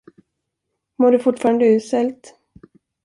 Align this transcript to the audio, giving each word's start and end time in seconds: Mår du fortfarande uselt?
Mår 0.97 1.11
du 1.11 1.19
fortfarande 1.19 1.65
uselt? 1.75 2.35